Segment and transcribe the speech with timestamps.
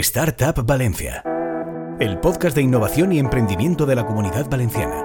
[0.00, 1.22] Startup Valencia,
[2.00, 5.04] el podcast de innovación y emprendimiento de la comunidad valenciana.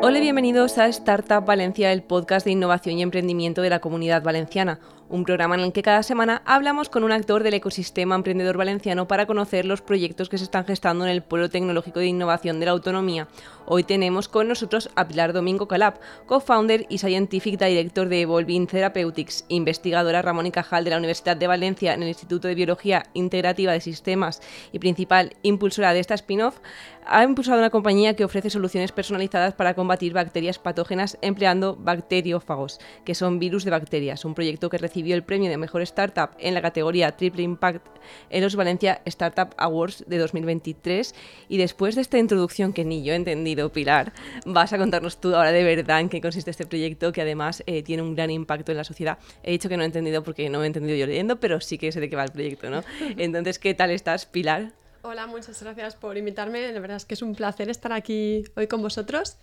[0.00, 4.80] Hola bienvenidos a Startup Valencia, el podcast de innovación y emprendimiento de la comunidad valenciana
[5.12, 9.06] un programa en el que cada semana hablamos con un actor del ecosistema emprendedor valenciano
[9.06, 12.66] para conocer los proyectos que se están gestando en el Polo Tecnológico de Innovación de
[12.66, 13.28] la Autonomía.
[13.66, 19.44] Hoy tenemos con nosotros a Pilar Domingo Calab, co-founder y scientific director de Evolving Therapeutics,
[19.48, 23.72] investigadora Ramón y Cajal de la Universidad de Valencia en el Instituto de Biología Integrativa
[23.72, 24.40] de Sistemas
[24.72, 26.58] y principal impulsora de esta spin-off,
[27.04, 33.16] ha impulsado una compañía que ofrece soluciones personalizadas para combatir bacterias patógenas empleando bacteriófagos, que
[33.16, 36.62] son virus de bacterias, un proyecto que recibe el premio de Mejor Startup en la
[36.62, 37.84] categoría Triple Impact
[38.30, 41.14] en los Valencia Startup Awards de 2023.
[41.48, 44.12] Y después de esta introducción que ni yo he entendido, Pilar,
[44.46, 47.82] vas a contarnos tú ahora de verdad en qué consiste este proyecto, que además eh,
[47.82, 49.18] tiene un gran impacto en la sociedad.
[49.42, 51.90] He dicho que no he entendido porque no he entendido yo leyendo, pero sí que
[51.90, 52.82] sé de qué va el proyecto, ¿no?
[53.16, 54.72] Entonces, ¿qué tal estás, Pilar?
[55.04, 56.72] Hola, muchas gracias por invitarme.
[56.72, 59.36] La verdad es que es un placer estar aquí hoy con vosotros.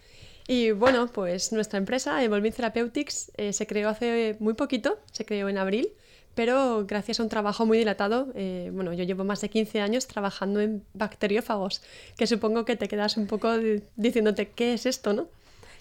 [0.51, 5.47] Y bueno, pues nuestra empresa, Evolving Therapeutics, eh, se creó hace muy poquito, se creó
[5.47, 5.89] en abril,
[6.33, 10.07] pero gracias a un trabajo muy dilatado, eh, bueno, yo llevo más de 15 años
[10.07, 11.83] trabajando en bacteriófagos,
[12.17, 13.53] que supongo que te quedas un poco
[13.95, 15.27] diciéndote qué es esto, ¿no?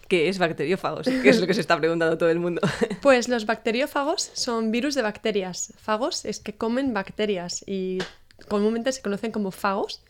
[0.07, 1.07] ¿Qué es bacteriófagos?
[1.23, 2.61] ¿Qué es lo que se está preguntando todo el mundo?
[3.01, 5.73] Pues los bacteriófagos son virus de bacterias.
[5.79, 8.01] Fagos es que comen bacterias y
[8.49, 10.03] comúnmente se conocen como fagos.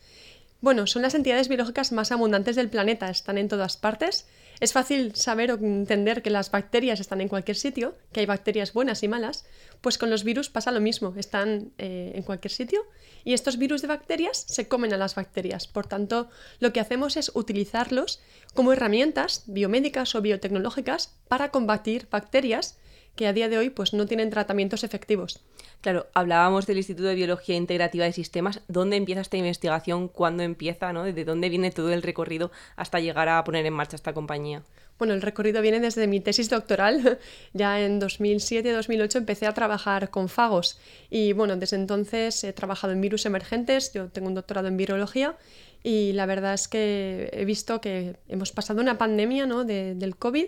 [0.59, 4.25] Bueno, son las entidades biológicas más abundantes del planeta, están en todas partes
[4.59, 8.73] es fácil saber o entender que las bacterias están en cualquier sitio, que hay bacterias
[8.73, 9.45] buenas y malas,
[9.81, 12.85] pues con los virus pasa lo mismo, están eh, en cualquier sitio
[13.23, 15.67] y estos virus de bacterias se comen a las bacterias.
[15.67, 18.21] Por tanto, lo que hacemos es utilizarlos
[18.53, 22.77] como herramientas biomédicas o biotecnológicas para combatir bacterias
[23.15, 25.41] que a día de hoy pues, no tienen tratamientos efectivos.
[25.81, 28.61] Claro, hablábamos del Instituto de Biología Integrativa de Sistemas.
[28.67, 30.09] ¿Dónde empieza esta investigación?
[30.09, 30.91] ¿Cuándo empieza?
[30.91, 31.03] ¿no?
[31.03, 34.63] ¿De dónde viene todo el recorrido hasta llegar a poner en marcha esta compañía?
[34.97, 37.17] Bueno, el recorrido viene desde mi tesis doctoral.
[37.53, 40.77] Ya en 2007-2008 empecé a trabajar con fagos
[41.09, 43.93] y bueno, desde entonces he trabajado en virus emergentes.
[43.93, 45.37] Yo tengo un doctorado en virología
[45.81, 49.63] y la verdad es que he visto que hemos pasado una pandemia ¿no?
[49.63, 50.47] del COVID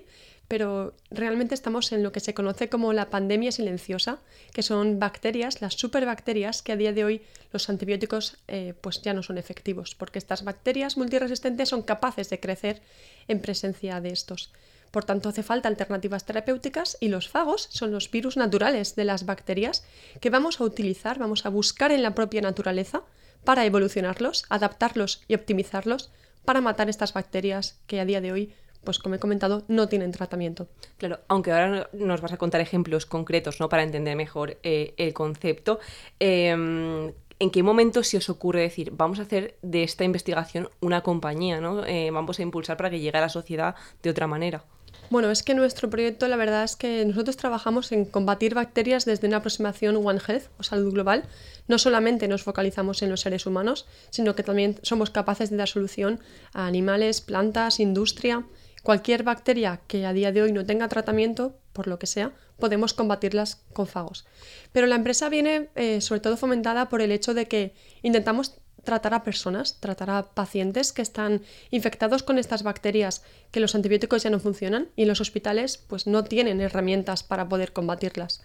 [0.52, 4.20] pero realmente estamos en lo que se conoce como la pandemia silenciosa,
[4.52, 7.22] que son bacterias, las superbacterias, que a día de hoy
[7.54, 12.42] los antibióticos eh, pues ya no son efectivos, porque estas bacterias multiresistentes son capaces de
[12.42, 12.82] crecer
[13.30, 14.52] en presencia de estos.
[14.92, 19.26] Por tanto, hace falta alternativas terapéuticas y los fagos son los virus naturales de las
[19.26, 19.86] bacterias
[20.20, 23.04] que vamos a utilizar, vamos a buscar en la propia naturaleza
[23.46, 26.12] para evolucionarlos, adaptarlos y optimizarlos
[26.44, 30.12] para matar estas bacterias que a día de hoy pues como he comentado, no tienen
[30.12, 30.68] tratamiento.
[30.97, 33.69] Claro, aunque ahora nos vas a contar ejemplos concretos, ¿no?
[33.69, 35.80] Para entender mejor eh, el concepto.
[36.19, 41.02] Em, ¿En qué momento se os ocurre decir, vamos a hacer de esta investigación una
[41.02, 41.84] compañía, ¿no?
[41.88, 44.64] Eh, vamos a impulsar para que llegue a la sociedad de otra manera?
[45.09, 49.28] Bueno, es que nuestro proyecto, la verdad es que nosotros trabajamos en combatir bacterias desde
[49.28, 51.24] una aproximación One Health o salud global.
[51.68, 55.68] No solamente nos focalizamos en los seres humanos, sino que también somos capaces de dar
[55.68, 56.20] solución
[56.53, 58.46] a animales, plantas, industria
[58.84, 62.94] Cualquier bacteria que a día de hoy no tenga tratamiento, por lo que sea, podemos
[62.94, 64.25] combatirlas con fagos.
[64.72, 69.14] Pero la empresa viene eh, sobre todo fomentada por el hecho de que intentamos tratar
[69.14, 74.30] a personas, tratar a pacientes que están infectados con estas bacterias, que los antibióticos ya
[74.30, 78.41] no funcionan y los hospitales pues no tienen herramientas para poder combatirlas.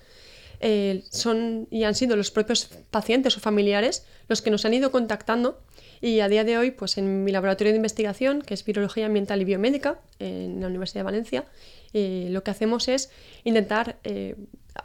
[0.60, 4.90] Eh, son y han sido los propios pacientes o familiares los que nos han ido
[4.90, 5.60] contactando
[6.00, 9.40] y a día de hoy, pues en mi laboratorio de investigación, que es Virología Ambiental
[9.40, 11.44] y Biomédica, en la Universidad de Valencia,
[11.94, 13.10] eh, lo que hacemos es
[13.44, 14.36] intentar eh,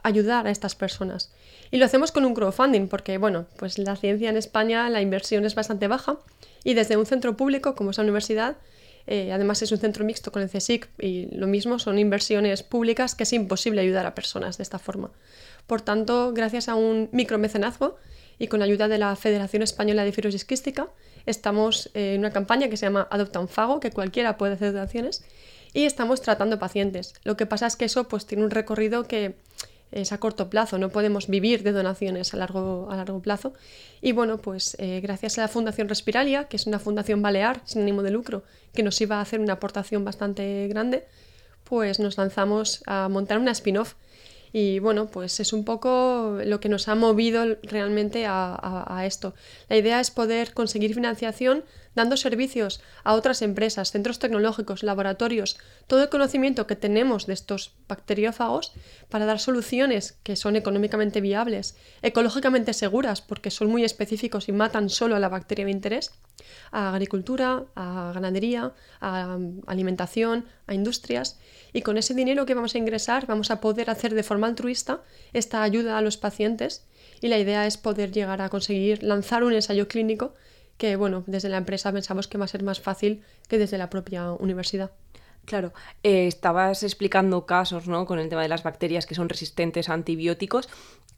[0.03, 1.33] ayudar a estas personas.
[1.69, 5.45] Y lo hacemos con un crowdfunding, porque bueno, pues la ciencia en España, la inversión
[5.45, 6.17] es bastante baja,
[6.63, 8.57] y desde un centro público como es la universidad,
[9.07, 13.15] eh, además es un centro mixto con el CSIC y lo mismo son inversiones públicas
[13.15, 15.11] que es imposible ayudar a personas de esta forma.
[15.67, 17.97] Por tanto, gracias a un micromecenazgo,
[18.41, 20.89] y con la ayuda de la Federación Española de Fibrosis Quística
[21.27, 25.23] estamos en una campaña que se llama Adopta un Fago, que cualquiera puede hacer donaciones,
[25.73, 27.13] y estamos tratando pacientes.
[27.23, 29.35] Lo que pasa es que eso pues, tiene un recorrido que
[29.91, 33.53] es a corto plazo, no podemos vivir de donaciones a largo, a largo plazo.
[34.01, 37.83] Y bueno, pues eh, gracias a la Fundación Respiralia, que es una fundación balear sin
[37.83, 38.43] ánimo de lucro,
[38.73, 41.05] que nos iba a hacer una aportación bastante grande,
[41.63, 43.93] pues nos lanzamos a montar una spin-off
[44.53, 49.33] Y bueno, pues es un poco lo que nos ha movido realmente a, esto.
[49.69, 51.63] La idea es poder conseguir financiación
[51.95, 55.57] dando servicios a otras empresas, centros tecnológicos, laboratorios,
[55.87, 58.73] todo el conocimiento que tenemos de estos bacteriófagos
[59.09, 64.89] para dar soluciones que son económicamente viables, ecológicamente seguras porque son muy específicos y matan
[64.89, 66.11] solo a la bacteria de interés,
[66.71, 71.39] a agricultura, a ganadería, a alimentación, a industrias.
[71.73, 75.01] Y con ese dinero que vamos a ingresar vamos a poder hacer de forma altruista
[75.33, 76.85] esta ayuda a los pacientes.
[77.21, 80.33] Y la idea es poder llegar a conseguir lanzar un ensayo clínico
[80.81, 83.91] que, bueno, desde la empresa pensamos que va a ser más fácil que desde la
[83.91, 84.89] propia universidad.
[85.45, 88.07] Claro, eh, estabas explicando casos, ¿no?
[88.07, 90.69] Con el tema de las bacterias que son resistentes a antibióticos.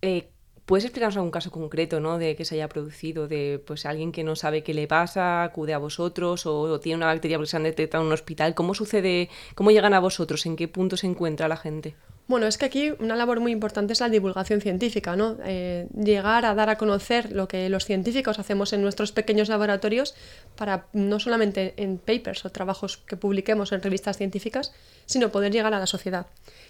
[0.02, 0.28] Eh,
[0.66, 2.18] ¿Puedes explicarnos algún caso concreto, ¿no?
[2.18, 5.74] De que se haya producido, de pues alguien que no sabe qué le pasa, acude
[5.74, 8.56] a vosotros o, tiene una bacteria porque se han detectado en un hospital.
[8.56, 9.30] ¿Cómo sucede?
[9.56, 10.46] ¿Cómo llegan a vosotros?
[10.46, 11.96] ¿En qué punto se encuentra la gente?
[12.26, 15.38] Bueno, es que aquí una labor muy importante es la divulgación científica, ¿no?
[15.44, 20.16] Eh, llegar a dar a conocer lo que los científicos hacemos en nuestros pequeños laboratorios
[20.56, 24.74] para no solamente en papers o trabajos que publiquemos en revistas científicas,
[25.06, 26.28] sino poder llegar a la sociedad.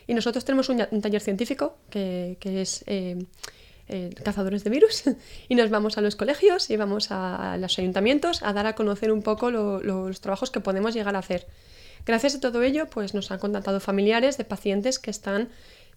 [0.07, 3.23] Y nosotros tenemos un, taller científico que, es eh,
[3.89, 5.03] eh, cazadores de virus
[5.49, 9.11] y nos vamos a los colegios y vamos a, los ayuntamientos a dar a conocer
[9.11, 11.45] un poco los trabajos que podemos llegar a hacer.
[12.05, 15.49] Gracias a todo ello, pues nos han contactado familiares de pacientes que están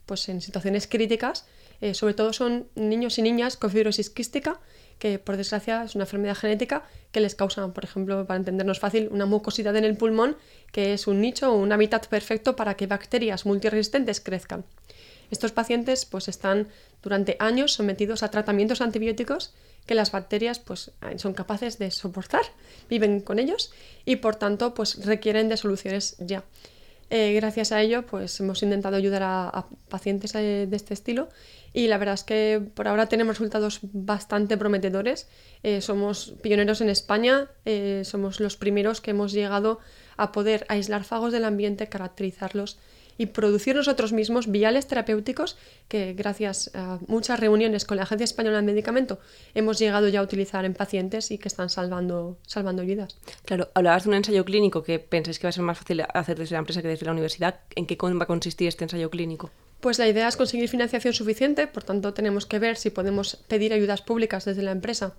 [0.06, 1.46] pues, en situaciones críticas,
[1.80, 4.60] eh, sobre todo son niños y niñas con fibrosis quística,
[4.98, 9.08] que por desgracia es una enfermedad genética que les causa, por ejemplo, para entendernos fácil,
[9.10, 10.36] una mucosidad en el pulmón,
[10.72, 14.64] que es un nicho o un hábitat perfecto para que bacterias multiresistentes crezcan.
[15.30, 16.68] Estos pacientes pues, están
[17.02, 19.52] durante años sometidos a tratamientos antibióticos
[19.86, 22.42] que las bacterias pues, son capaces de soportar,
[22.90, 23.72] viven con ellos
[24.04, 26.44] y por tanto pues, requieren de soluciones ya.
[27.08, 31.28] Eh, gracias a ello pues, hemos intentado ayudar a, pacientes de, este estilo
[31.72, 35.28] y la verdad es que por ahora tenemos resultados bastante prometedores.
[35.62, 39.78] Eh, somos pioneros en España, eh, somos los primeros que hemos llegado
[40.16, 42.78] a poder aislar fagos del ambiente, caracterizarlos
[43.18, 45.56] y producir nosotros mismos viales terapéuticos
[45.88, 49.18] que gracias a muchas reuniones con la Agencia Española de Medicamento
[49.54, 53.16] hemos llegado ya a utilizar en pacientes y que están salvando, salvando vidas.
[53.44, 56.38] Claro, hablabas de un ensayo clínico que pensáis que va a ser más fácil hacer
[56.38, 57.60] desde la empresa que desde la universidad.
[57.74, 59.50] ¿En qué va a consistir este ensayo clínico?
[59.80, 63.72] Pues la idea es conseguir financiación suficiente, por tanto tenemos que ver si podemos pedir
[63.72, 65.14] ayudas públicas desde la empresa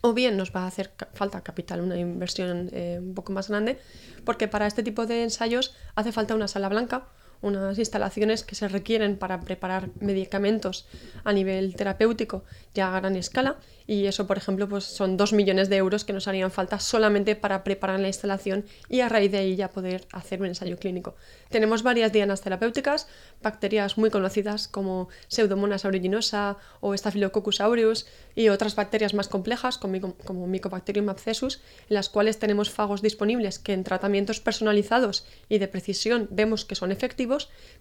[0.00, 3.78] o bien nos va a hacer falta capital, una inversión eh, un poco más grande,
[4.24, 7.08] porque para este tipo de ensayos hace falta una sala blanca
[7.42, 10.86] unas instalaciones que se requieren para preparar medicamentos
[11.24, 12.44] a nivel terapéutico
[12.74, 16.12] ya a gran escala y eso, por ejemplo, pues son dos millones de euros que
[16.12, 20.06] nos harían falta solamente para preparar la instalación y a raíz de ahí ya poder
[20.12, 21.16] hacer un ensayo clínico.
[21.50, 23.08] Tenemos varias dianas terapéuticas,
[23.42, 30.14] bacterias muy conocidas como Pseudomonas aeruginosa o Staphylococcus aureus y otras bacterias más complejas como,
[30.24, 35.68] como Mycobacterium abscessus, en las cuales tenemos fagos disponibles que en tratamientos personalizados y de
[35.68, 37.31] precisión vemos que son efectivos,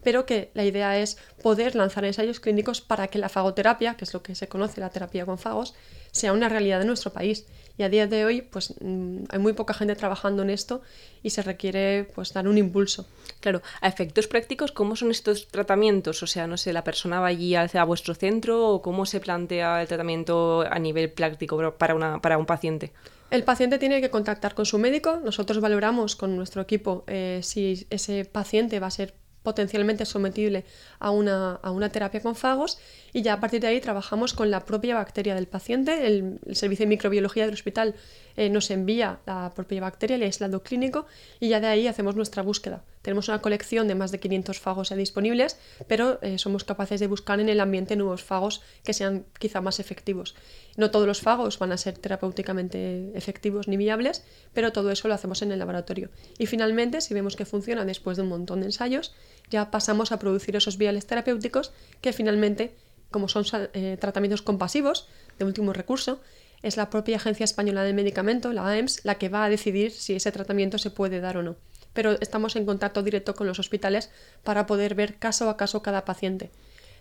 [0.03, 4.13] pero que la idea es poder lanzar ensayos clínicos para que la fagoterapia, que es
[4.13, 5.73] lo que se conoce la terapia con fagos,
[6.11, 7.45] sea una realidad en nuestro país.
[7.77, 10.81] Y a día de hoy, pues mm, hay muy poca gente trabajando en esto
[11.23, 13.07] y se requiere pues dar un impulso.
[13.39, 16.21] Claro, a efectos prácticos, ¿cómo son estos tratamientos?
[16.21, 19.81] O sea, no sé, la persona va allí a vuestro centro o cómo se plantea
[19.81, 22.91] el tratamiento a nivel práctico para, una, para un paciente.
[23.31, 25.21] El paciente tiene que contactar con su médico.
[25.23, 30.65] Nosotros valoramos con nuestro equipo eh, si ese paciente va a ser potencialmente sometible
[30.99, 32.79] a una, a una, terapia con fagos
[33.13, 36.07] y ya a partir de ahí trabajamos con la propia bacteria del paciente.
[36.07, 37.95] El, servicio de microbiología del hospital
[38.37, 41.05] eh, nos envía la propia bacteria, el aislado clínico
[41.39, 42.83] y ya de ahí hacemos nuestra búsqueda.
[43.01, 47.07] Tenemos una colección de más de 500 fagos ya disponibles, pero eh, somos capaces de
[47.07, 50.35] buscar en el ambiente nuevos fagos que sean quizá más efectivos.
[50.77, 55.15] No todos los fagos van a ser terapéuticamente efectivos ni viables, pero todo eso lo
[55.15, 56.09] hacemos en el laboratorio.
[56.37, 59.13] Y finalmente, si vemos que funciona después de un montón de ensayos,
[59.49, 62.75] ya pasamos a producir esos viales terapéuticos que finalmente,
[63.09, 65.07] como son eh, tratamientos compasivos
[65.39, 66.21] de último recurso,
[66.61, 70.13] es la propia Agencia Española del Medicamento, la AEMS, la que va a decidir si
[70.13, 71.55] ese tratamiento se puede dar o no
[71.93, 74.09] pero estamos en contacto directo con los hospitales
[74.43, 76.51] para poder ver caso a caso cada paciente.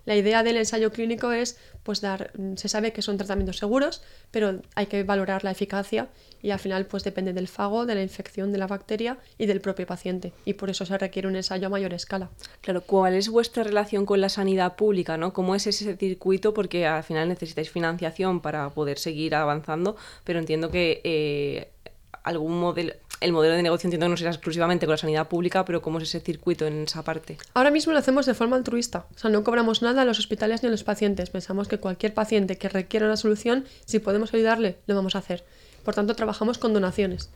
[0.05, 4.61] La idea del ensayo clínico es, pues dar, se sabe que son tratamientos seguros, pero
[4.75, 6.09] hay que valorar la eficacia
[6.43, 9.61] y al final pues depende del fago, de la infección de la bacteria y del
[9.61, 12.31] propio paciente y por eso se requiere un ensayo a mayor escala.
[12.61, 15.33] Claro, ¿cuál es vuestra relación con la sanidad pública, no?
[15.33, 16.55] ¿Cómo es ese circuito?
[16.55, 21.71] Porque al final necesitáis financiación para poder seguir avanzando, pero entiendo que eh,
[22.23, 25.65] algún modelo el modelo de negocio entiendo que no será exclusivamente con la sanidad pública,
[25.65, 27.39] pero cómo es ese circuito en esa parte.
[27.55, 30.63] Ahora mismo lo hacemos de forma altruista, o sea, no cobramos nada a los hospitales
[30.63, 31.31] ni a los pacientes.
[31.31, 35.45] Pensamos que cualquier paciente que requiera una solución, si podemos ayudarle, lo vamos a hacer.
[35.85, 37.31] Por tanto, trabajamos con donaciones.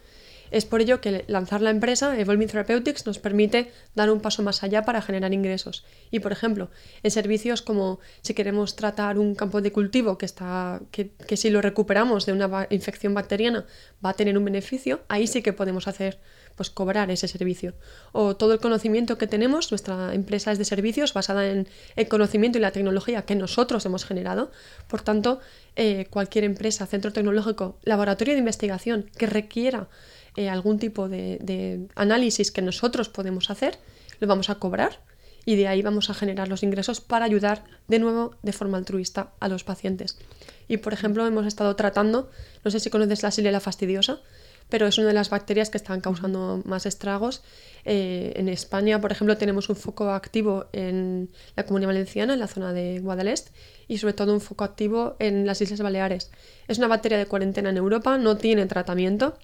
[0.51, 4.63] Es por ello que lanzar la empresa Evolving Therapeutics nos permite dar un paso más
[4.63, 5.85] allá para generar ingresos.
[6.11, 6.71] Y por ejemplo,
[7.03, 11.51] en servicios como si queremos tratar un campo de cultivo que, está, que, que si
[11.51, 13.67] lo recuperamos de una infección bacteriana
[14.05, 16.19] va a tener un beneficio, ahí sí que podemos hacer
[16.57, 17.75] pues cobrar ese servicio.
[18.13, 22.59] O todo el conocimiento que tenemos, nuestra empresa es de servicios basada en el conocimiento
[22.59, 24.53] y la tecnología que nosotros hemos generado.
[24.89, 25.41] Por tanto,
[25.77, 29.89] eh, cualquier empresa, centro tecnológico, laboratorio de investigación que requiera
[30.37, 33.79] eh, algún tipo de, análisis que nosotros podemos hacer,
[34.21, 35.01] lo vamos a cobrar
[35.45, 39.33] y de ahí vamos a generar los ingresos para ayudar de nuevo de forma altruista
[39.41, 40.19] a los pacientes.
[40.67, 42.31] Y por ejemplo, hemos estado tratando,
[42.65, 44.21] no sé si conoces la silela fastidiosa,
[44.69, 47.43] pero es una de las bacterias que están causando más estragos.
[47.85, 52.49] Eh, en España, por ejemplo, tenemos un foco activo en la Comunidad Valenciana, en la
[52.49, 53.51] zona de Guadalest,
[53.89, 56.31] y sobre todo un foco activo en las Islas Baleares.
[56.67, 59.37] Es una bacteria de cuarentena en Europa, no tiene tratamiento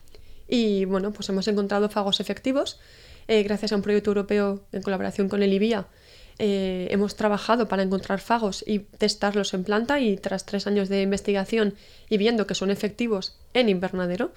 [0.51, 2.79] y bueno, pues hemos encontrado fagos efectivos
[3.29, 5.87] eh, gracias a un proyecto europeo en colaboración con el IBIA.
[6.41, 11.03] Eh, hemos trabajado para encontrar fagos y testarlos en planta y tras tres años de
[11.03, 11.75] investigación
[12.09, 14.33] y viendo que son efectivos en invernadero,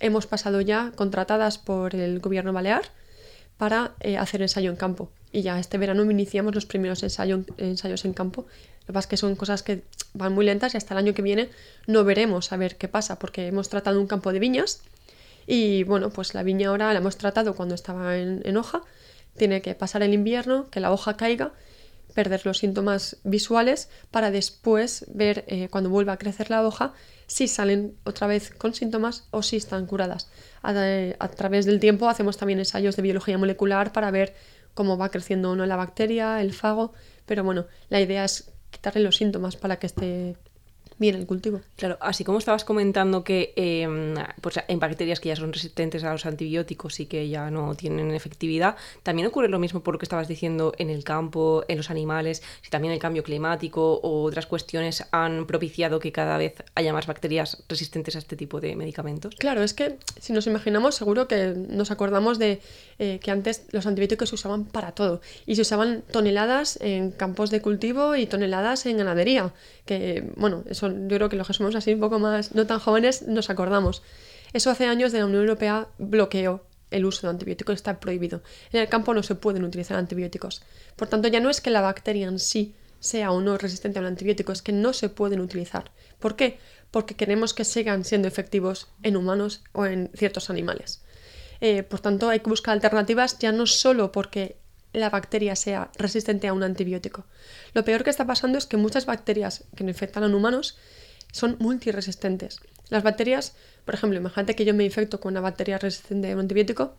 [0.00, 2.82] hemos pasado ya contratadas por el gobierno balear
[3.58, 5.10] para eh, hacer ensayo en campo.
[5.30, 8.46] Y ya este verano iniciamos los primeros ensayos en campo.
[8.80, 9.82] Lo que pasa es que son cosas que
[10.14, 11.48] van muy lentas y hasta el año que viene
[11.86, 14.82] no veremos a ver qué pasa, porque hemos tratado un campo de viñas
[15.46, 18.82] y bueno, pues la viña ahora la hemos tratado cuando estaba en hoja.
[19.36, 21.52] Tiene que pasar el invierno, que la hoja caiga
[22.12, 26.92] perder los síntomas visuales para después ver eh, cuando vuelva a crecer la hoja
[27.26, 30.30] si salen otra vez con síntomas o si están curadas.
[30.62, 30.70] A,
[31.18, 34.34] a, través del tiempo hacemos también ensayos de biología molecular para ver
[34.74, 36.92] cómo va creciendo o no la bacteria, el fago,
[37.26, 40.36] pero bueno, la idea es quitarle los síntomas para que esté
[41.02, 41.60] bien el cultivo.
[41.76, 46.12] Claro, así como estabas comentando que em, pues hay bacterias que ya son resistentes a
[46.12, 50.06] los antibióticos y que ya no tienen efectividad, también ocurre lo mismo por lo que
[50.06, 54.46] estabas diciendo en el campo, en los animales, si también el cambio climático o otras
[54.46, 59.34] cuestiones han propiciado que cada vez haya más bacterias resistentes a este tipo de medicamentos.
[59.36, 62.60] Claro, es que si nos imaginamos, seguro que nos acordamos de
[62.98, 67.50] eh, que antes los antibióticos se usaban para todo y se usaban toneladas en campos
[67.50, 69.52] de cultivo y toneladas en ganadería,
[69.84, 72.78] que bueno, eso yo creo que los que somos así un poco más no tan
[72.78, 74.02] jóvenes nos acordamos.
[74.52, 78.42] Eso hace años de la Unión Europea bloqueó el uso de antibióticos, está prohibido.
[78.72, 80.62] En el campo no se pueden utilizar antibióticos.
[80.96, 84.02] Por tanto, ya no es que la bacteria en sí sea o no resistente a
[84.02, 85.90] un antibiótico, es que no se pueden utilizar.
[86.20, 86.58] ¿Por qué?
[86.90, 91.02] Porque queremos que sigan siendo efectivos en humanos o en ciertos animales.
[91.60, 94.56] Eh, por tanto, hay que buscar alternativas ya no solo porque
[94.92, 97.24] la bacteria sea resistente a un antibiótico.
[97.74, 100.76] Lo peor que está pasando es que muchas bacterias que infectan a humanos
[101.32, 102.60] son multiresistentes.
[102.90, 106.40] Las bacterias, por ejemplo, imagínate que yo me infecto con una bacteria resistente a un
[106.40, 106.94] antibiótico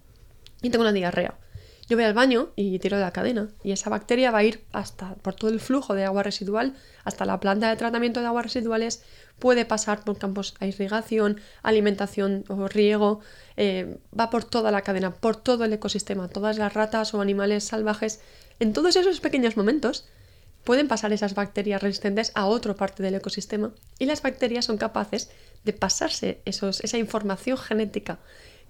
[0.61, 1.35] y tengo una diarrea.
[1.87, 4.63] Yo voy al baño y tiro de la cadena y esa bacteria va a ir
[4.71, 8.45] hasta por todo el flujo de agua residual hasta la planta de tratamiento de aguas
[8.45, 9.03] residuales,
[9.37, 13.19] puede pasar por campos a irrigación, alimentación o riego,
[13.57, 17.65] eh, va por toda la cadena, por todo el ecosistema, todas las ratas o animales
[17.65, 18.21] salvajes.
[18.59, 20.07] En todos esos pequeños momentos
[20.63, 25.31] pueden pasar esas bacterias resistentes a otra parte del ecosistema y las bacterias son capaces
[25.65, 28.19] de pasarse esos, esa información genética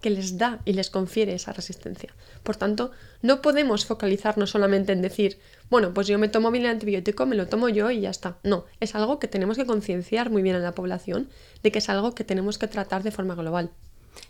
[0.03, 2.13] que les da y les confiere esa resistencia.
[2.43, 2.91] Por tanto,
[3.21, 7.37] no podemos focalizarnos solamente en decir, bueno, pues yo me tomo bien el antibiótico, me
[7.37, 8.37] lo tomo yo y ya está.
[8.43, 11.29] No, es algo que tenemos que concienciar muy bien a la población
[11.63, 13.71] de que es algo que tenemos que tratar de forma global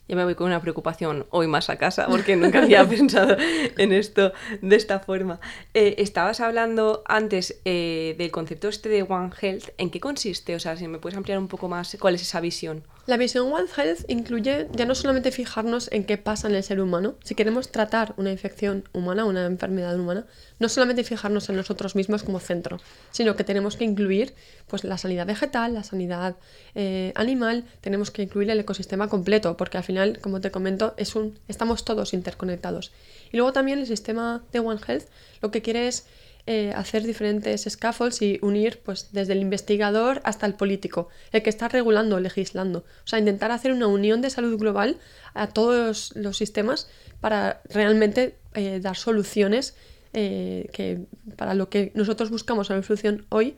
[0.07, 3.37] ya me voy con una preocupación hoy más a casa porque nunca había pensado
[3.77, 5.39] en esto de esta forma.
[5.73, 9.69] Eh, estabas hablando antes eh, del concepto este de One Health.
[9.77, 10.55] ¿En qué consiste?
[10.55, 12.83] O sea, si me puedes ampliar un poco más, ¿cuál es esa visión?
[13.05, 16.79] La visión One Health incluye ya no solamente fijarnos en qué pasa en el ser
[16.79, 20.25] humano, si queremos tratar una infección humana, una enfermedad humana,
[20.59, 22.79] no solamente fijarnos en nosotros mismos como centro,
[23.11, 24.33] sino que tenemos que incluir
[24.67, 26.37] pues, la sanidad vegetal, la sanidad
[26.75, 31.13] eh, animal, tenemos que incluir el ecosistema completo, porque al final, como te comento, es
[31.17, 32.93] un, estamos todos interconectados.
[33.33, 35.09] Y luego también el sistema de One Health
[35.41, 36.05] lo que quiere es
[36.45, 41.49] eh, hacer diferentes scaffolds y unir pues desde el investigador hasta el político, el que
[41.49, 42.79] está regulando, legislando.
[42.79, 44.99] O sea, intentar hacer una unión de salud global
[45.33, 46.89] a todos los sistemas
[47.21, 49.75] para realmente eh, dar soluciones
[50.11, 51.05] eh, que
[51.37, 53.55] para lo que nosotros buscamos una solución hoy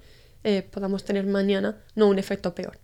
[0.70, 2.78] podamos tener mañana no un efecto peor.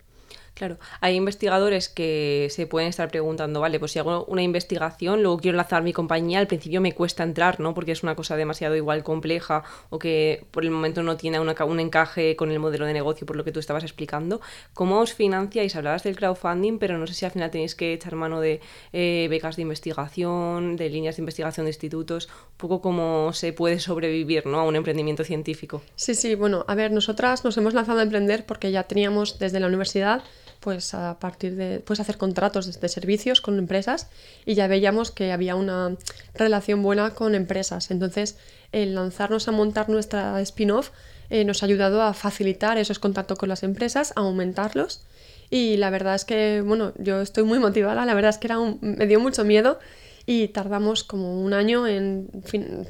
[0.54, 5.38] Claro, hay investigadores que se pueden estar preguntando, vale, pues si hago una investigación, luego
[5.38, 7.72] quiero lanzar mi compañía, al principio me cuesta entrar, ¿no?
[7.72, 11.80] Porque es una cosa demasiado igual compleja o que por el momento no tiene un
[11.80, 14.42] encaje con el modelo de negocio, por lo que tú estabas explicando.
[14.74, 15.74] ¿Cómo os financiáis?
[15.74, 18.60] Hablabas del crowdfunding, pero no sé si al final tenéis que echar mano de
[18.92, 23.80] eh, becas de investigación, de líneas de investigación de institutos, un poco cómo se puede
[23.80, 24.60] sobrevivir, ¿no?
[24.60, 25.82] A un emprendimiento científico.
[25.96, 29.58] Sí, sí, bueno, a ver, nosotras nos hemos lanzado a emprender porque ya teníamos desde
[29.58, 30.22] la universidad
[30.62, 34.08] pues a partir de pues hacer contratos de, servicios con empresas
[34.46, 35.96] y ya veíamos que había una
[36.34, 37.90] relación buena con empresas.
[37.90, 38.38] Entonces,
[38.70, 40.90] el lanzarnos a montar nuestra spin-off
[41.30, 45.04] eh, nos ha ayudado a facilitar esos contactos con las empresas, a aumentarlos.
[45.50, 48.58] Y la verdad es que, bueno, yo estoy muy motivada, la verdad es que era
[48.80, 49.78] me dio mucho miedo
[50.26, 52.28] y tardamos como un año en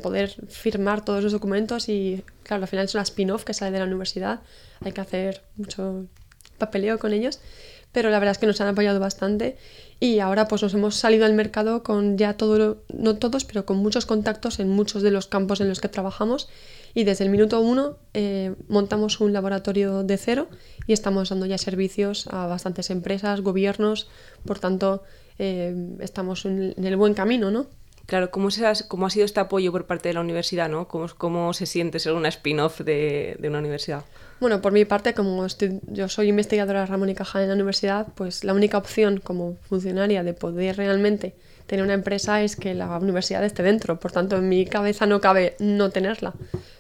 [0.02, 3.78] poder firmar todos los documentos y, claro, al final es una spin-off que sale de
[3.78, 4.40] la universidad,
[4.84, 6.06] hay que hacer mucho
[6.58, 7.40] papeleo con ellos,
[7.92, 9.56] pero la verdad es que nos han apoyado bastante
[10.00, 13.76] y ahora pues nos hemos salido al mercado con ya todo, no todos, pero con
[13.76, 16.48] muchos contactos en muchos de los campos en los que trabajamos
[16.94, 20.48] y desde el minuto uno eh, montamos un laboratorio de cero
[20.86, 24.08] y estamos dando ya servicios a bastantes empresas, gobiernos,
[24.44, 25.02] por tanto
[25.38, 27.66] eh, estamos en, el buen camino, ¿no?
[28.12, 28.50] Claro, ¿cómo,
[28.88, 30.68] ¿cómo, ha sido este apoyo por parte de la universidad?
[30.68, 30.86] ¿no?
[30.86, 34.04] ¿Cómo, cómo se siente ser una spin-off de, una universidad?
[34.38, 35.46] Bueno, por mi parte, como
[35.86, 40.22] yo soy investigadora Ramón y Cajal en la universidad, pues la única opción como funcionaria
[40.24, 41.34] de poder realmente
[41.66, 43.98] tener una empresa es que la universidad esté dentro.
[43.98, 46.34] Por tanto, en mi cabeza no cabe no tenerla.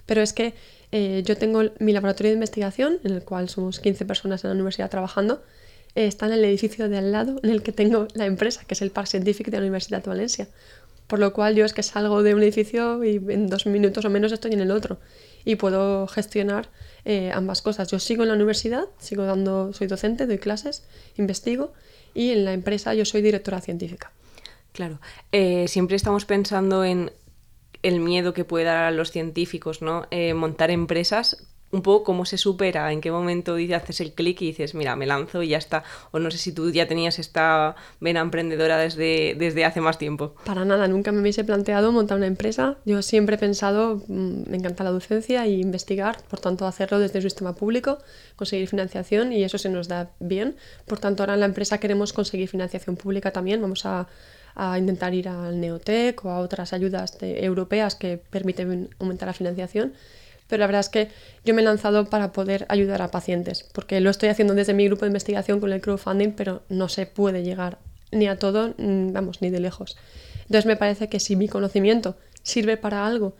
[0.04, 0.52] Pero es que
[0.90, 4.54] eh, yo tengo mi laboratorio de investigación, en el cual somos 15 personas en la
[4.54, 5.42] universidad trabajando,
[5.94, 8.74] eh, está en el edificio de al lado en el que tengo la empresa, que
[8.74, 10.48] es el Parque Científico de la Universidad de Valencia.
[11.06, 14.10] Por lo cual yo es que salgo de un edificio y en dos minutos o
[14.10, 14.98] menos estoy en el otro
[15.44, 16.68] y puedo gestionar
[17.04, 17.88] eh, ambas cosas.
[17.90, 20.84] Yo sigo en la universidad, sigo dando, soy docente, doy clases,
[21.16, 21.72] investigo
[22.14, 24.12] y en la empresa yo soy directora científica.
[24.72, 25.00] Claro,
[25.32, 27.12] eh, siempre estamos pensando en
[27.82, 30.06] el miedo que puede dar a los científicos, ¿no?
[30.10, 34.46] Eh, montar empresas un poco cómo se supera, en qué momento haces el clic y
[34.48, 35.84] dices, mira, me lanzo y ya está.
[36.10, 40.34] O no sé si tú ya tenías esta vena emprendedora desde, desde hace más tiempo.
[40.44, 42.76] Para nada, nunca me hubiese planteado montar una empresa.
[42.84, 47.18] Yo siempre he pensado, mm, me encanta la docencia y investigar, por tanto hacerlo desde
[47.18, 47.98] el sistema público,
[48.36, 50.56] conseguir financiación y eso se nos da bien.
[50.86, 53.62] Por tanto, ahora en la empresa queremos conseguir financiación pública también.
[53.62, 54.08] Vamos a,
[54.54, 59.94] a intentar ir al Neotec o a otras ayudas europeas que permiten aumentar la financiación
[60.52, 61.08] pero la verdad es que
[61.46, 64.84] yo me he lanzado para poder ayudar a pacientes, porque lo estoy haciendo desde mi
[64.84, 67.78] grupo de investigación con el crowdfunding, pero no se puede llegar
[68.10, 69.96] ni a todo, mm, vamos, ni de lejos.
[70.42, 73.34] Entonces me parece que si mi conocimiento sirve para algo,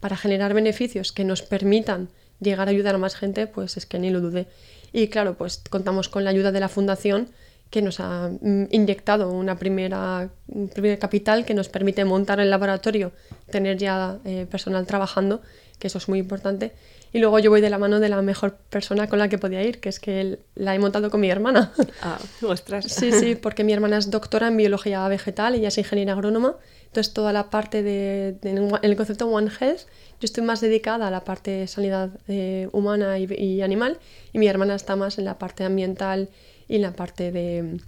[0.00, 2.08] para generar beneficios que nos permitan
[2.40, 4.48] llegar a ayudar a más gente, pues es que ni lo dudé.
[4.92, 7.28] Y claro, pues contamos con la ayuda de la fundación
[7.70, 12.50] que nos ha mm, inyectado una primera, un primer capital que nos permite montar el
[12.50, 13.12] laboratorio,
[13.50, 15.42] tener ya eh, personal trabajando
[15.78, 16.72] que eso es muy importante.
[17.12, 19.62] Y luego yo voy de la mano de la mejor persona con la que podía
[19.62, 21.72] ir, que es que la he montado con mi hermana.
[22.02, 22.84] Ah, ostras.
[22.96, 27.12] Sí, sí, porque mi hermana es doctora en biología vegetal, ella es ingeniera agrónoma, entonces
[27.12, 28.36] toda la parte de,
[28.82, 33.18] el concepto One Health, yo estoy más dedicada a la parte de sanidad eh, humana
[33.18, 33.98] y, y, animal,
[34.32, 36.30] y mi hermana está más en la parte ambiental
[36.68, 37.78] y en la parte de,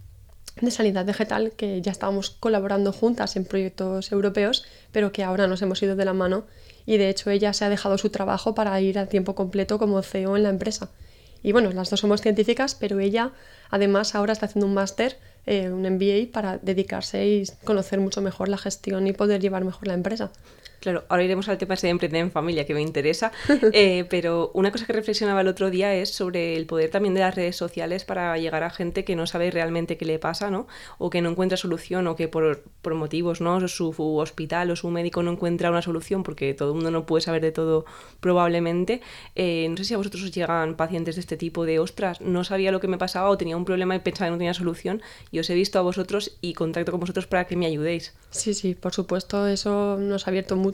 [0.60, 5.62] de sanidad vegetal, que ya estábamos colaborando juntas en proyectos europeos, pero que ahora nos
[5.62, 6.46] hemos ido de la mano
[6.88, 10.00] y de hecho ella se ha dejado su trabajo para ir a tiempo completo como
[10.00, 10.88] CEO en la empresa.
[11.42, 13.32] Y bueno, las dos somos científicas, pero ella
[13.68, 18.48] además ahora está haciendo un máster, eh, un MBA, para dedicarse y conocer mucho mejor
[18.48, 20.32] la gestión y poder llevar mejor la empresa.
[20.80, 23.32] Claro, ahora iremos al tema de emprender en familia, que me interesa,
[23.72, 27.20] eh, pero una cosa que reflexionaba el otro día es sobre el poder también de
[27.20, 30.68] las redes sociales para llegar a gente que no sabe realmente qué le pasa, ¿no?
[30.98, 33.66] O que no encuentra solución, o que por, por motivos, ¿no?
[33.68, 37.22] Su, hospital o su médico no encuentra una solución, porque todo el mundo no puede
[37.22, 37.84] saber de todo
[38.20, 39.00] probablemente.
[39.34, 42.44] Eh, no sé si a vosotros os llegan pacientes de este tipo de, ostras, no
[42.44, 45.02] sabía lo que me pasaba o tenía un problema y pensaba que no tenía solución,
[45.32, 48.14] y os he visto a vosotros y contacto con vosotros para que me ayudéis.
[48.30, 50.67] Sí, sí, por supuesto, eso nos ha abierto mucho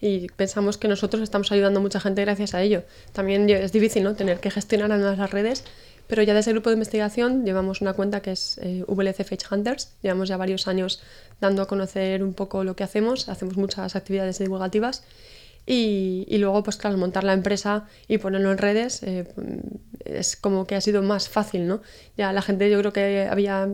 [0.00, 2.82] y pensamos que nosotros estamos ayudando a mucha gente gracias a ello.
[3.12, 4.14] También es difícil ¿no?
[4.14, 5.64] tener que gestionar a las redes,
[6.06, 9.46] pero ya desde el grupo de investigación llevamos una cuenta que es eh, VLC Fage
[9.50, 9.94] Hunters.
[10.02, 11.02] Llevamos ya varios años
[11.40, 15.04] dando a conocer un poco lo que hacemos, hacemos muchas actividades divulgativas.
[15.64, 19.32] Y, y, luego, pues claro, montar la empresa y ponerlo en redes eh,
[20.04, 21.82] es como que ha sido más fácil, ¿no?
[22.16, 23.68] Ya la gente, yo creo que había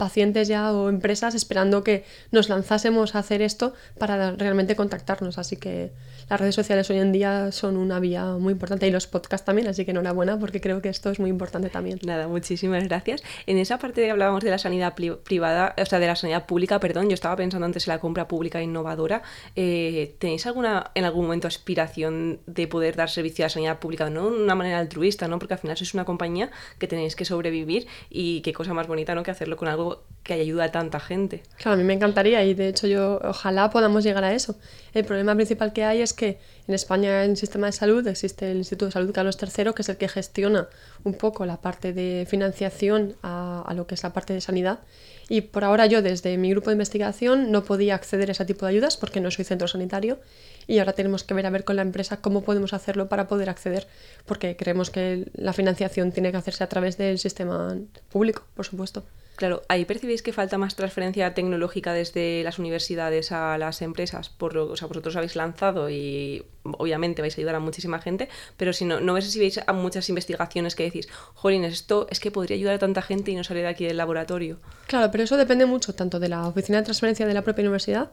[0.00, 5.36] pacientes ya o empresas esperando que nos lanzásemos a hacer esto para realmente contactarnos.
[5.36, 5.92] Así que
[6.30, 9.66] las redes sociales hoy en día son una vía muy importante y los podcasts también,
[9.66, 11.98] así que enhorabuena porque creo que esto es muy importante también.
[12.04, 13.24] Nada, muchísimas gracias.
[13.46, 16.78] En esa parte que hablábamos de la sanidad privada, o sea, de la sanidad pública,
[16.78, 19.22] perdón, yo estaba pensando antes en la compra pública innovadora.
[19.56, 24.08] Eh, ¿Tenéis alguna en algún momento aspiración de poder dar servicio a la sanidad pública,
[24.08, 25.40] no de una manera altruista, ¿no?
[25.40, 29.16] Porque al final sois una compañía que tenéis que sobrevivir y qué cosa más bonita,
[29.16, 29.24] ¿no?
[29.24, 31.42] Que hacerlo con algo que ayuda a tanta gente.
[31.56, 34.54] Claro, a mí me encantaría y de hecho yo ojalá podamos llegar a eso.
[34.92, 38.50] El problema principal que hay es que en España en el sistema de salud existe
[38.50, 40.68] el Instituto de Salud Carlos III, que es el que gestiona
[41.04, 44.80] un poco la parte de financiación a, a lo que es la parte de sanidad.
[45.28, 48.66] Y por ahora yo desde mi grupo de investigación no podía acceder a ese tipo
[48.66, 50.18] de ayudas porque no soy centro sanitario
[50.66, 53.48] y ahora tenemos que ver a ver con la empresa cómo podemos hacerlo para poder
[53.48, 53.86] acceder,
[54.26, 57.76] porque creemos que la financiación tiene que hacerse a través del sistema
[58.10, 59.04] público, por supuesto.
[59.40, 64.52] Claro, ahí percibís que falta más transferencia tecnológica desde las universidades a las empresas, por
[64.52, 68.74] lo, o sea, vosotros habéis lanzado y obviamente vais a ayudar a muchísima gente, pero
[68.74, 72.30] si no, no ves si veis a muchas investigaciones que decís, jolín, esto es que
[72.30, 74.58] podría ayudar a tanta gente y no salir de aquí del laboratorio.
[74.86, 78.10] Claro, pero eso depende mucho tanto de la oficina de transferencia de la propia universidad,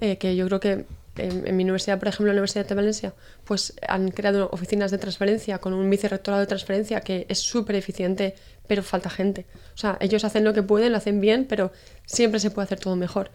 [0.00, 3.14] eh, que yo creo que en, mi universidad, por ejemplo, la Universidad de Valencia,
[3.44, 8.34] pues han creado oficinas de transferencia con un vicerrectorado de transferencia que es súper eficiente,
[8.70, 9.46] pero falta gente.
[9.74, 11.72] O sea, ellos hacen lo que pueden, lo hacen bien, pero
[12.06, 13.32] siempre se puede hacer todo mejor.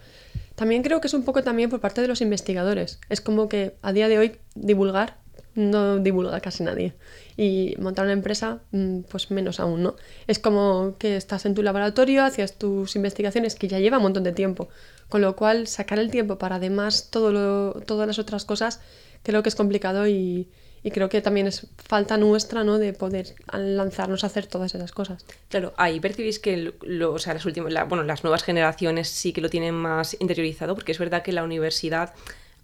[0.54, 3.00] También creo que es un poco también por parte de los investigadores.
[3.10, 5.18] Es como que a día de hoy divulgar
[5.54, 6.94] no divulga casi nadie.
[7.36, 9.96] Y montar una empresa, mm, pues menos aún, ¿no?
[10.26, 14.24] Es como que estás en tu laboratorio, hacías tus investigaciones, que ya lleva un montón
[14.24, 14.70] de tiempo.
[15.10, 18.80] Con lo cual, sacar el tiempo para además todas las otras cosas,
[19.22, 20.48] creo que es complicado y,
[20.90, 22.78] creo que también es falta nuestra ¿no?
[22.78, 25.24] de poder lanzarnos a hacer todas esas cosas.
[25.48, 29.50] Claro, ahí percibís que lo, sea, las, últimas, bueno, las nuevas generaciones sí que lo
[29.50, 32.14] tienen más interiorizado, porque es verdad que la universidad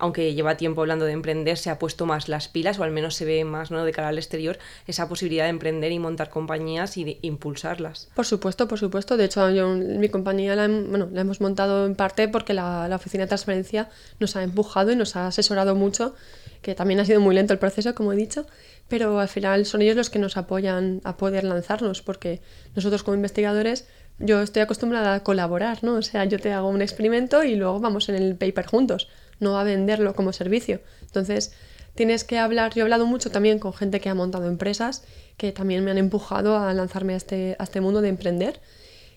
[0.03, 3.15] aunque lleva tiempo hablando de emprender, se ha puesto más las pilas, o al menos
[3.15, 3.85] se ve más ¿no?
[3.85, 4.59] de cara al exterior,
[4.89, 8.09] esa posibilidad de emprender y montar compañías y de impulsarlas.
[8.17, 9.17] Por supuesto, por supuesto.
[9.17, 12.97] De hecho, yo, mi compañía la, bueno, la hemos montado en parte porque la, la
[12.97, 16.17] oficina de transferencia nos ha empujado y nos ha asesorado mucho,
[16.63, 18.47] que también ha sido muy lento el proceso, como he dicho,
[18.89, 22.41] pero al final son ellos los que nos apoyan a poder lanzarnos, porque
[22.75, 23.87] nosotros como investigadores
[24.19, 25.95] yo estoy acostumbrada a colaborar, ¿no?
[25.95, 29.09] O sea, yo te hago un experimento y luego vamos en el paper juntos
[29.43, 30.81] no a venderlo como servicio.
[31.03, 31.53] Entonces,
[31.95, 35.05] tienes que hablar, yo he hablado mucho también con gente que ha montado empresas,
[35.37, 38.61] que también me han empujado a lanzarme a este, a este mundo de emprender,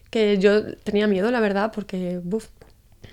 [0.10, 2.20] que yo tenía miedo, la verdad, porque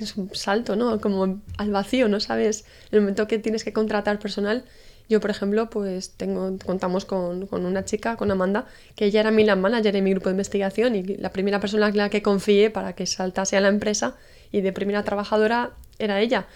[0.01, 1.01] es un salto, ¿no?
[1.01, 2.21] Como al vacío, ¿no?
[2.21, 4.65] Sabes, en el momento que tienes que contratar personal,
[5.09, 9.31] yo, por ejemplo, pues tengo, contamos con, con, una chica, con Amanda, que ella era
[9.31, 12.23] mi land manager en mi grupo de investigación y la primera persona en la que
[12.23, 14.17] confié para que saltase a la empresa
[14.51, 16.47] y de primera trabajadora era ella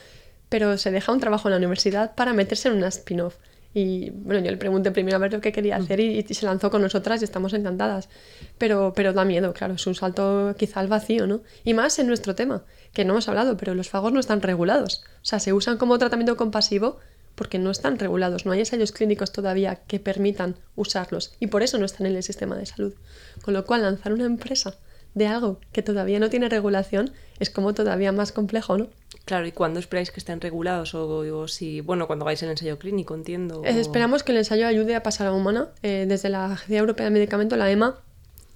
[0.48, 3.36] pero se deja un trabajo en la universidad para meterse en una spin-off.
[3.78, 6.70] Y bueno, yo le pregunté primero a ver lo que quería hacer y, se lanzó
[6.70, 8.08] con nosotras y estamos encantadas.
[8.56, 11.42] Pero, pero da miedo, claro, es un salto quizá al vacío, ¿no?
[11.62, 12.62] Y más en nuestro tema,
[12.94, 15.04] que no hemos hablado, pero los fagos no están regulados.
[15.16, 17.00] O sea, se usan como tratamiento compasivo
[17.34, 21.76] porque no están regulados, no hay ensayos clínicos todavía que permitan usarlos y por eso
[21.76, 22.94] no están en el sistema de salud.
[23.42, 24.78] Con lo cual, lanzar una empresa
[25.16, 28.86] de algo que todavía no tiene regulación es como todavía más complejo, ¿no?
[29.24, 30.94] Claro, ¿y cuándo esperáis que estén regulados?
[30.94, 33.62] O, si, bueno, cuando vais el ensayo clínico, entiendo.
[33.64, 35.70] Eh, esperamos que el ensayo ayude a pasar a humana.
[35.82, 37.98] Eh, desde la Agencia Europea de Medicamento, la EMA,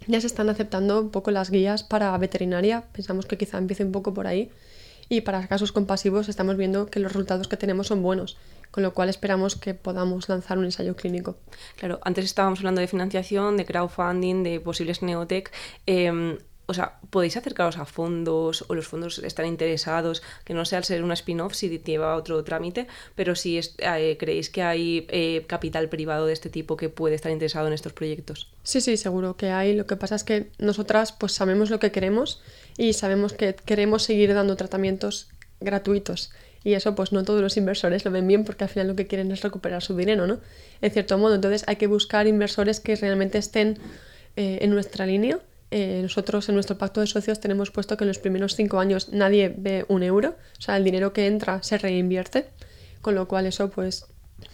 [0.06, 2.84] ya se están aceptando un poco las guías para veterinaria.
[2.92, 4.50] Pensamos que quizá empiece un poco por ahí.
[5.08, 8.36] Y para casos compasivos estamos viendo que los resultados que tenemos son buenos,
[8.70, 11.36] con lo cual esperamos que podamos lanzar un ensayo clínico.
[11.76, 15.50] Claro, antes estábamos hablando de financiación, de crowdfunding, de posibles neotech.
[15.86, 16.38] Em,
[16.70, 20.84] o sea, podéis acercaros a fondos o los fondos están interesados, que no sea al
[20.84, 25.88] ser una spin-off si lleva otro trámite, pero si eh, creéis que hay eh, capital
[25.88, 28.52] privado de este tipo que puede estar interesado en estos proyectos.
[28.62, 29.74] Sí, sí, seguro que hay.
[29.74, 32.40] Lo que pasa es que nosotras pues sabemos lo que queremos
[32.78, 35.28] y sabemos que queremos seguir dando tratamientos
[35.58, 36.30] gratuitos.
[36.62, 39.08] Y eso pues no todos los inversores lo ven bien porque al final lo que
[39.08, 40.38] quieren es recuperar su dinero, ¿no?
[40.82, 43.76] En cierto modo, entonces hay que buscar inversores que realmente estén
[44.36, 48.08] eh, en nuestra línea eh, nosotros en nuestro pacto de socios tenemos puesto que en
[48.08, 51.78] los primeros cinco años nadie ve un euro, o sea, el dinero que entra se
[51.78, 52.48] reinvierte,
[53.00, 54.06] con lo cual eso pues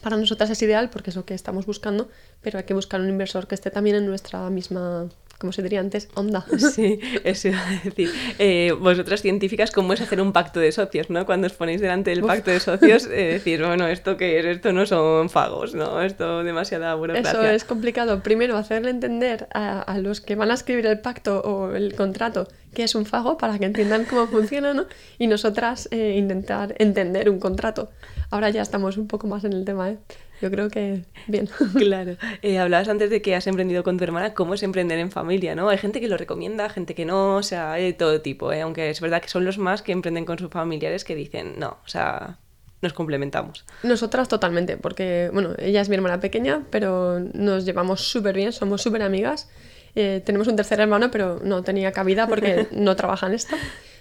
[0.02, 2.08] para nosotras es ideal porque es lo que estamos buscando,
[2.42, 5.80] pero hay que buscar un inversor que esté también en nuestra misma como se diría
[5.80, 6.44] antes, onda.
[6.58, 8.10] Sí, eso iba a decir.
[8.38, 11.24] Eh, vosotras científicas, ¿cómo es hacer un pacto de socios, no?
[11.26, 14.46] Cuando os ponéis delante del pacto de socios, eh, decir, bueno, ¿esto qué es?
[14.46, 16.02] Esto no son fagos, ¿no?
[16.02, 17.30] Esto demasiada burocracia.
[17.30, 18.22] Eso es complicado.
[18.22, 22.48] Primero, hacerle entender a, a los que van a escribir el pacto o el contrato
[22.76, 24.84] qué es un fago para que entiendan cómo funciona, ¿no?
[25.16, 27.88] Y nosotras eh, intentar entender un contrato.
[28.30, 29.98] Ahora ya estamos un poco más en el tema, ¿eh?
[30.42, 31.48] Yo creo que bien.
[31.74, 32.18] Claro.
[32.42, 34.34] Eh, hablabas antes de que has emprendido con tu hermana.
[34.34, 35.54] ¿Cómo es emprender en familia?
[35.54, 35.70] ¿no?
[35.70, 38.52] Hay gente que lo recomienda, gente que no, o sea, hay de todo tipo.
[38.52, 38.60] ¿eh?
[38.60, 41.78] Aunque es verdad que son los más que emprenden con sus familiares que dicen, no,
[41.82, 42.36] o sea,
[42.82, 43.64] nos complementamos.
[43.84, 48.82] Nosotras totalmente, porque, bueno, ella es mi hermana pequeña, pero nos llevamos súper bien, somos
[48.82, 49.48] súper amigas.
[49.96, 53.56] Eh, tenemos un tercer hermano, pero no tenía cabida porque no trabaja en esto.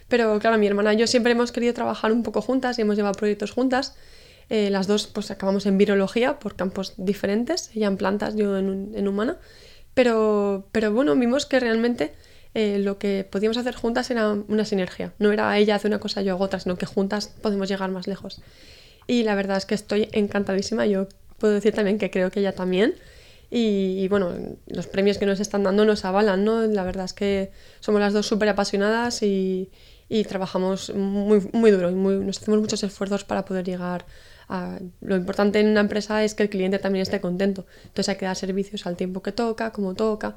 [0.07, 2.95] Pero claro, mi hermana y yo siempre hemos querido trabajar un poco juntas y hemos
[2.95, 3.95] llevado proyectos juntas.
[4.49, 8.91] Eh, las dos pues acabamos en virología por campos diferentes, ella en plantas, yo en,
[8.93, 9.37] en humana.
[9.95, 12.13] Pero, pero bueno, vimos que realmente
[12.55, 15.13] eh, lo que podíamos hacer juntas era una sinergia.
[15.19, 18.07] No era ella hace una cosa, yo hago otra, sino que juntas podemos llegar más
[18.07, 18.41] lejos.
[19.07, 20.85] Y la verdad es que estoy encantadísima.
[20.85, 22.95] Yo puedo decir también que creo que ella también.
[23.49, 24.33] Y, bueno,
[24.67, 26.61] los premios que nos están dando nos avalan, ¿no?
[26.65, 29.69] La verdad es que somos las dos súper apasionadas y,
[30.09, 34.05] y, trabajamos muy, muy duro y muy, nos hacemos muchos esfuerzos para poder llegar
[34.49, 34.79] a...
[35.01, 37.65] Lo importante en una empresa es que el cliente también esté contento.
[37.83, 40.35] Entonces hay que dar servicios al tiempo que toca, como toca.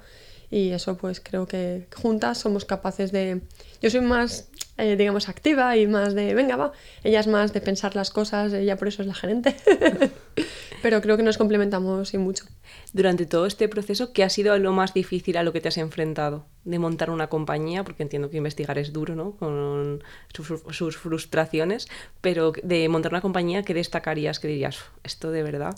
[0.50, 3.42] Y eso pues creo que juntas somos capaces de...
[3.80, 4.48] Yo soy más
[4.80, 6.70] eh, digamos, activa y más de, venga, va.
[7.02, 9.56] Ella es más de pensar las cosas, ella por eso es la gerente.
[10.82, 12.44] Pero creo que nos complementamos y mucho.
[12.92, 15.78] Durante todo este proceso, ¿qué ha sido lo más difícil a lo que te has
[15.78, 16.46] enfrentado?
[16.62, 19.32] De montar una compañía, porque entiendo que investigar es duro, ¿no?
[19.32, 21.88] Con sus, sus frustraciones,
[22.20, 24.38] pero de montar una compañía, ¿qué destacarías?
[24.38, 24.78] ¿Qué dirías?
[25.02, 25.74] Esto de verdad.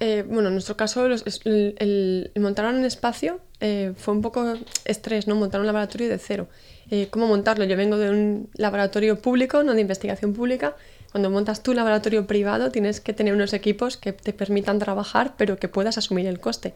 [0.00, 5.34] Eh, bueno, en nuestro caso, el, montar un espacio eh, fue un poco estrés, ¿no?
[5.34, 6.48] Montar un laboratorio de cero.
[6.90, 7.64] Eh, ¿Cómo montarlo?
[7.64, 10.76] Yo vengo de un laboratorio público, no de investigación pública.
[11.10, 15.58] Cuando montas tu laboratorio privado, tienes que tener unos equipos que te permitan trabajar, pero
[15.58, 16.74] que puedas asumir el coste.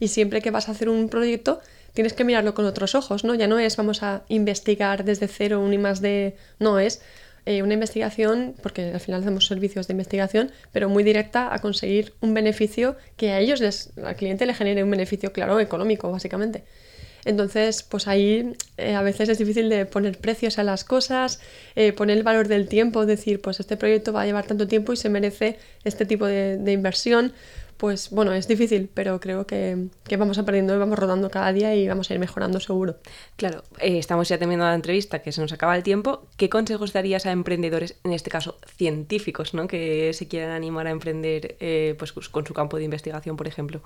[0.00, 1.60] Y siempre que vas a hacer un proyecto,
[1.94, 3.34] tienes que mirarlo con otros ojos, ¿no?
[3.34, 6.36] Ya no es vamos a investigar desde cero un y más de.
[6.58, 7.00] No, es
[7.46, 12.12] eh, una investigación, porque al final hacemos servicios de investigación, pero muy directa a conseguir
[12.20, 16.64] un beneficio que a ellos, les, al cliente le genere un beneficio, claro, económico, básicamente.
[17.24, 21.40] Entonces, pues ahí eh, a veces es difícil de poner precios a las cosas,
[21.76, 24.92] eh, poner el valor del tiempo, decir, pues este proyecto va a llevar tanto tiempo
[24.92, 27.32] y se merece este tipo de, de inversión
[27.78, 29.88] pues bueno, es difícil, pero creo que,
[30.18, 32.96] vamos aprendiendo y vamos rodando cada día y vamos a ir mejorando seguro.
[33.36, 36.26] Claro, eh, estamos ya terminando la entrevista, que se nos acaba el tiempo.
[36.36, 39.68] ¿Qué consejos darías a emprendedores, en este caso científicos, ¿no?
[39.68, 43.80] que se quieran animar a emprender eh, pues, con su campo de investigación, por ejemplo?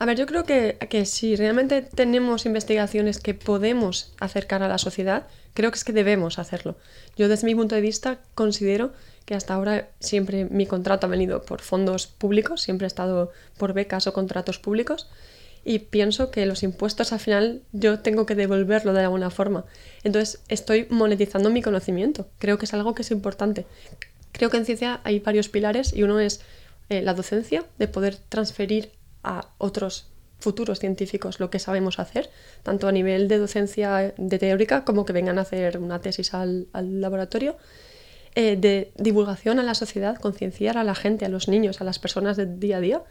[0.00, 4.78] A ver, yo creo que, que si realmente tenemos investigaciones que podemos acercar a la
[4.78, 6.76] sociedad, creo que es que debemos hacerlo.
[7.16, 8.92] Yo desde mi punto de vista considero
[9.24, 13.72] que hasta ahora siempre mi contrato ha venido por fondos públicos, siempre he estado por
[13.72, 15.08] becas o contratos públicos
[15.64, 19.64] y pienso que los impuestos al final yo tengo que devolverlo de alguna forma.
[20.04, 22.28] Entonces estoy monetizando mi conocimiento.
[22.38, 23.66] Creo que es algo que es importante.
[24.32, 26.42] Creo que en ciencia hay varios pilares y uno es
[26.90, 28.92] eh, la docencia, de poder transferir
[29.24, 30.06] a otros
[30.38, 32.30] futuros científicos lo que sabemos hacer,
[32.62, 36.68] tanto a nivel de docencia de teórica como que vengan a hacer una tesis al,
[36.72, 37.56] al laboratorio
[38.38, 41.98] eh, de divulgación a la sociedad, concienciar a la gente, a los niños, a las
[41.98, 43.02] personas del día a día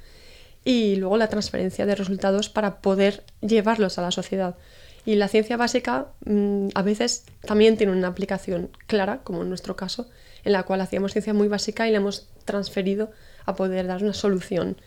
[0.64, 4.56] y luego la transferencia de resultados para poder llevarlos a la sociedad.
[5.04, 9.76] Y la ciencia básica mm, a veces también tiene una aplicación clara, como en nuestro
[9.76, 10.08] caso,
[10.44, 13.10] en la cual hacíamos ciencia muy básica y la hemos transferido
[13.46, 14.78] a poder dar una solución.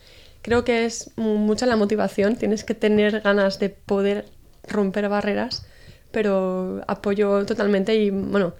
[0.41, 4.25] Creo que es mucha la motivación, tienes que tener ganas de poder
[4.67, 5.65] romper barreras,
[6.11, 8.53] pero apoyo totalmente y bueno,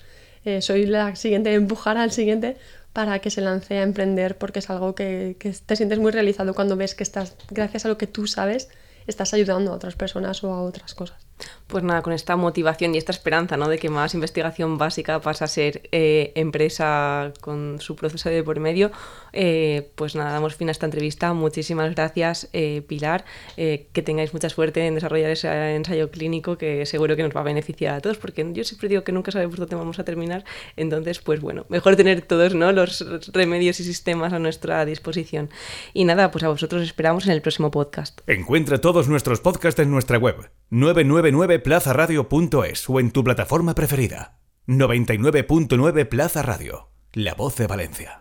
[0.46, 2.58] eh, soy la siguiente, empujar al siguiente
[2.94, 6.54] para que se lance a emprender porque es algo que, que, te sientes muy realizado
[6.54, 8.70] cuando ves que estás, gracias a lo que tú sabes,
[9.08, 11.29] estás ayudando a otras personas o a otras cosas.
[11.68, 13.70] Pues nada, con esta motivación y esta esperanza ¿no?
[13.70, 18.60] de que más investigación básica pasa a ser eh, empresa con su proceso de por
[18.60, 18.92] medio,
[19.34, 21.34] eh, pues nada, damos fin a esta entrevista.
[21.34, 23.24] Muchísimas gracias, eh, Pilar.
[23.56, 27.44] que tengáis mucha suerte en desarrollar ese ensayo clínico que seguro que nos va a
[27.44, 30.44] beneficiar a todos, porque yo siempre digo que nunca sabemos dónde vamos a terminar.
[30.76, 32.72] Entonces, pues bueno, mejor tener todos ¿no?
[32.72, 35.52] los remedios y sistemas a nuestra disposición.
[35.94, 38.22] Y nada, pues a vosotros esperamos en el próximo podcast.
[38.28, 40.50] Encuentra todos nuestros podcasts en nuestra web
[41.32, 44.40] 999plazaradio.es o en tu plataforma preferida.
[44.68, 48.18] 99.9 Plaza Radio, la voz de Valencia.